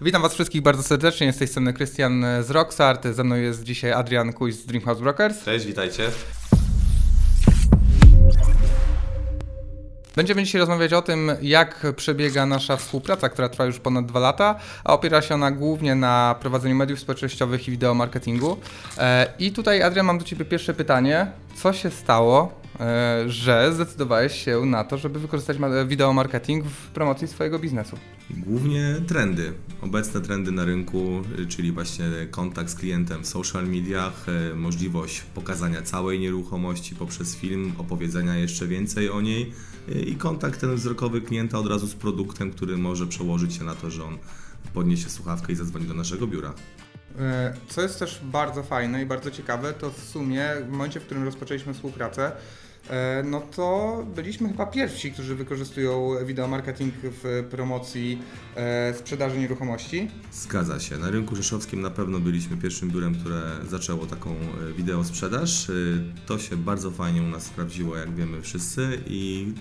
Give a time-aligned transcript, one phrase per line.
[0.00, 1.32] Witam Was wszystkich bardzo serdecznie.
[1.32, 3.06] Z tej strony Krystian z Roxart.
[3.06, 5.44] Ze mną jest dzisiaj Adrian Kuś z Dreamhouse Brokers.
[5.44, 6.10] Cześć, witajcie.
[10.16, 14.58] Będziemy dzisiaj rozmawiać o tym, jak przebiega nasza współpraca, która trwa już ponad dwa lata,
[14.84, 18.56] a opiera się ona głównie na prowadzeniu mediów społecznościowych i wideomarketingu.
[18.98, 21.26] E, I tutaj, Adrian, mam do Ciebie pierwsze pytanie.
[21.54, 22.60] Co się stało,
[23.26, 25.56] że zdecydowałeś się na to, żeby wykorzystać
[25.86, 27.96] wideomarketing w promocji swojego biznesu?
[28.30, 29.52] Głównie trendy.
[29.80, 35.82] Obecne trendy na rynku, czyli właśnie kontakt z klientem w social mediach, e, możliwość pokazania
[35.82, 39.52] całej nieruchomości poprzez film, opowiedzenia jeszcze więcej o niej
[40.06, 43.90] i kontakt ten wzrokowy klienta od razu z produktem, który może przełożyć się na to,
[43.90, 44.18] że on
[44.74, 46.54] podniesie słuchawkę i zadzwoni do naszego biura.
[47.18, 51.04] E, co jest też bardzo fajne i bardzo ciekawe, to w sumie w momencie, w
[51.04, 52.32] którym rozpoczęliśmy współpracę,
[52.90, 58.22] e, no to byliśmy chyba pierwsi, którzy wykorzystują wideomarketing w promocji
[58.56, 60.10] e, sprzedaży nieruchomości.
[60.32, 60.98] Zgadza się.
[60.98, 64.34] Na rynku rzeszowskim na pewno byliśmy pierwszym biurem, które zaczęło taką
[64.76, 65.66] wideo sprzedaż.
[66.26, 69.52] To się bardzo fajnie u nas sprawdziło, jak wiemy wszyscy i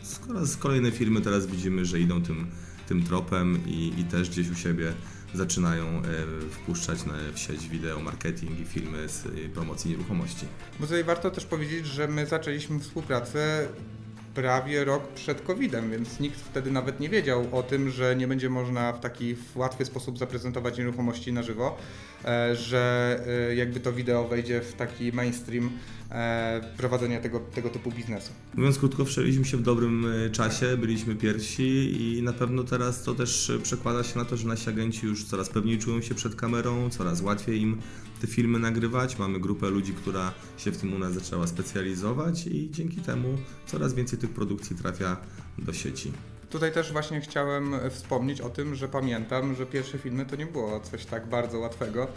[0.46, 2.48] z kolejne firmy teraz widzimy, że idą tym,
[2.88, 4.94] tym tropem i, i też gdzieś u siebie
[5.38, 6.02] zaczynają e,
[6.52, 7.00] wpuszczać
[7.34, 10.46] w sieć wideo, marketing i filmy z e, promocji nieruchomości.
[10.80, 13.68] Bo tutaj warto też powiedzieć, że my zaczęliśmy współpracę
[14.36, 18.50] prawie rok przed COVID-em, więc nikt wtedy nawet nie wiedział o tym, że nie będzie
[18.50, 21.78] można w taki łatwy sposób zaprezentować nieruchomości na żywo,
[22.54, 23.20] że
[23.56, 25.70] jakby to wideo wejdzie w taki mainstream
[26.12, 28.32] E, prowadzenia tego, tego typu biznesu.
[28.56, 33.16] Mówiąc krótko, wszedliśmy się w dobrym e, czasie, byliśmy pierwsi i na pewno teraz to
[33.16, 36.90] też przekłada się na to, że nasi agenci już coraz pewniej czują się przed kamerą,
[36.90, 37.82] coraz łatwiej im
[38.22, 39.20] te filmy nagrywać.
[39.20, 43.94] Mamy grupę ludzi, która się w tym u nas zaczęła specjalizować i dzięki temu coraz
[43.94, 45.18] więcej tych produkcji trafia
[45.58, 46.12] do sieci.
[46.50, 50.80] Tutaj też właśnie chciałem wspomnieć o tym, że pamiętam, że pierwsze filmy to nie było
[50.80, 52.08] coś tak bardzo łatwego.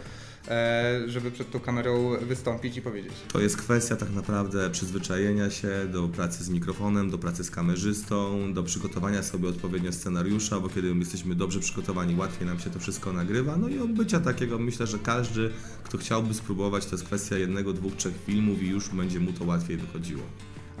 [0.47, 3.13] E, żeby przed tą kamerą wystąpić i powiedzieć.
[3.33, 8.53] To jest kwestia tak naprawdę przyzwyczajenia się do pracy z mikrofonem, do pracy z kamerzystą,
[8.53, 13.13] do przygotowania sobie odpowiednio scenariusza, bo kiedy jesteśmy dobrze przygotowani, łatwiej nam się to wszystko
[13.13, 13.57] nagrywa.
[13.57, 15.49] No i odbycia takiego myślę, że każdy,
[15.83, 19.45] kto chciałby spróbować, to jest kwestia jednego, dwóch, trzech filmów i już będzie mu to
[19.45, 20.23] łatwiej wychodziło.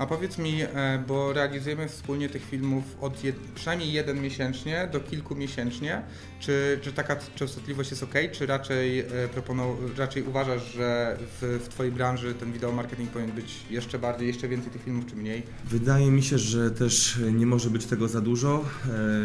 [0.01, 4.99] A powiedz mi, e, bo realizujemy wspólnie tych filmów od jed, przynajmniej jeden miesięcznie do
[4.99, 6.01] kilku miesięcznie.
[6.39, 11.67] Czy, czy taka częstotliwość jest ok, czy raczej, e, proponow, raczej uważasz, że w, w
[11.67, 15.43] Twojej branży ten wideo marketing powinien być jeszcze bardziej, jeszcze więcej tych filmów, czy mniej?
[15.65, 18.65] Wydaje mi się, że też nie może być tego za dużo.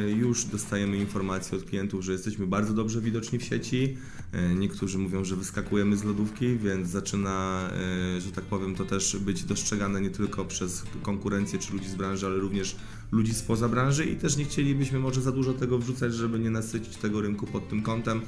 [0.06, 3.96] E, już dostajemy informacje od klientów, że jesteśmy bardzo dobrze widoczni w sieci.
[4.54, 7.70] Niektórzy mówią, że wyskakujemy z lodówki, więc zaczyna,
[8.18, 11.94] że tak powiem, to też być dostrzegane nie tylko przez przez konkurencję czy ludzi z
[11.94, 12.76] branży, ale również
[13.12, 16.96] ludzi spoza branży i też nie chcielibyśmy może za dużo tego wrzucać, żeby nie nasycić
[16.96, 18.20] tego rynku pod tym kątem.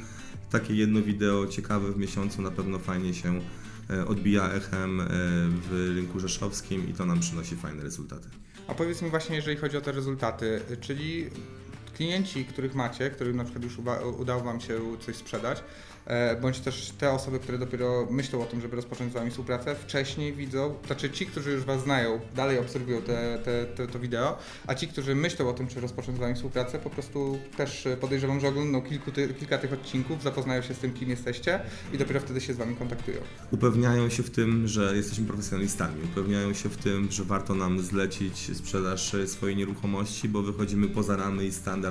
[0.50, 3.40] Takie jedno wideo ciekawe w miesiącu na pewno fajnie się
[3.90, 5.04] e, odbija echem e,
[5.70, 8.28] w rynku rzeszowskim i to nam przynosi fajne rezultaty.
[8.66, 11.30] A powiedz mi właśnie, jeżeli chodzi o te rezultaty, czyli
[11.98, 13.78] klienci, których macie, którym na przykład już
[14.18, 15.62] udało Wam się coś sprzedać,
[16.08, 19.74] E, bądź też te osoby, które dopiero myślą o tym, żeby rozpocząć z Wami współpracę,
[19.74, 24.38] wcześniej widzą, znaczy ci, którzy już Was znają, dalej obserwują te, te, te, to wideo,
[24.66, 28.40] a ci, którzy myślą o tym, czy rozpocząć z Wami współpracę, po prostu też podejrzewam,
[28.40, 31.60] że oglądną kilku ty, kilka tych odcinków, zapoznają się z tym, kim jesteście
[31.92, 33.18] i dopiero wtedy się z Wami kontaktują.
[33.50, 38.56] Upewniają się w tym, że jesteśmy profesjonalistami, upewniają się w tym, że warto nam zlecić
[38.56, 41.87] sprzedaż swojej nieruchomości, bo wychodzimy poza ramy i standard,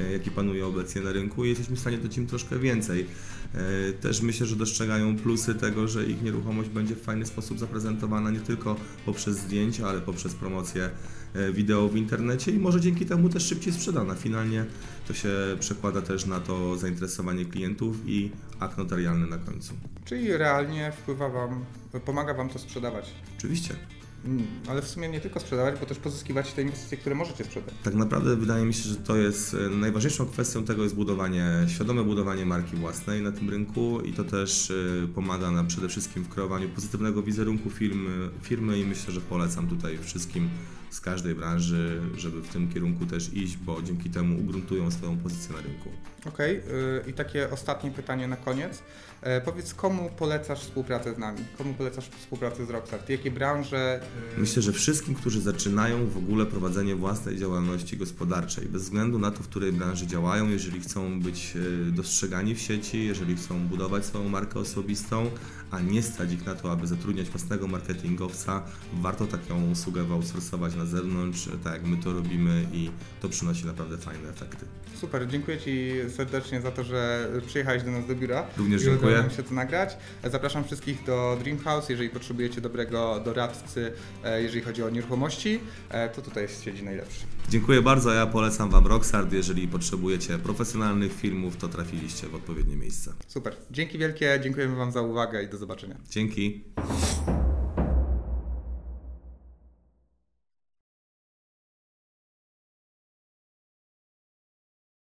[0.00, 3.06] e, jaki panuje obecnie na rynku i jesteśmy w stanie dać im troszkę więcej.
[3.54, 8.30] E, też myślę, że dostrzegają plusy tego, że ich nieruchomość będzie w fajny sposób zaprezentowana
[8.30, 8.76] nie tylko
[9.06, 10.90] poprzez zdjęcia, ale poprzez promocję
[11.34, 14.14] e, wideo w internecie i może dzięki temu też szybciej sprzedana.
[14.14, 14.64] Finalnie
[15.08, 15.28] to się
[15.60, 19.74] przekłada też na to zainteresowanie klientów i akt notarialny na końcu.
[20.04, 21.64] Czyli realnie wpływa Wam,
[22.04, 23.10] pomaga Wam to sprzedawać?
[23.38, 23.76] Oczywiście.
[24.24, 27.74] Mm, ale w sumie nie tylko sprzedawać, bo też pozyskiwać te inwestycje, które możecie sprzedać.
[27.82, 32.04] Tak naprawdę wydaje mi się, że to jest e, najważniejszą kwestią tego jest budowanie, świadome
[32.04, 36.28] budowanie marki własnej na tym rynku i to też e, pomaga nam przede wszystkim w
[36.28, 40.48] kreowaniu pozytywnego wizerunku firmy, firmy i myślę, że polecam tutaj wszystkim
[40.92, 45.56] z każdej branży, żeby w tym kierunku też iść, bo dzięki temu ugruntują swoją pozycję
[45.56, 45.88] na rynku.
[46.26, 47.10] Okej, okay.
[47.10, 48.82] i takie ostatnie pytanie na koniec.
[49.22, 51.38] E, powiedz, komu polecasz współpracę z nami?
[51.58, 53.08] Komu polecasz współpracę z Rockstart?
[53.08, 54.00] Jakie branże?
[54.36, 59.30] Y, Myślę, że wszystkim, którzy zaczynają w ogóle prowadzenie własnej działalności gospodarczej, bez względu na
[59.30, 64.04] to, w której branży działają, jeżeli chcą być y, dostrzegani w sieci, jeżeli chcą budować
[64.04, 65.30] swoją markę osobistą,
[65.70, 68.62] a nie stać ich na to, aby zatrudniać własnego marketingowca,
[68.92, 72.90] warto taką usługę outsourcować na zewnątrz, tak jak my to robimy i
[73.20, 74.66] to przynosi naprawdę fajne efekty.
[75.00, 78.46] Super, dziękuję Ci serdecznie za to, że przyjechałeś do nas do biura.
[78.56, 79.18] Również I udało dziękuję.
[79.22, 79.96] nam się to nagrać.
[80.24, 83.92] Zapraszam wszystkich do Dreamhouse, jeżeli potrzebujecie dobrego doradcy,
[84.24, 87.20] e, jeżeli chodzi o nieruchomości, e, to tutaj siedzi najlepszy.
[87.48, 89.32] Dziękuję bardzo, ja polecam Wam Rocksard.
[89.32, 93.12] Jeżeli potrzebujecie profesjonalnych filmów, to trafiliście w odpowiednie miejsce.
[93.28, 95.96] Super, dzięki wielkie, dziękujemy Wam za uwagę i do zobaczenia.
[96.10, 96.64] Dzięki.